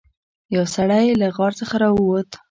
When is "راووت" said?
1.83-2.29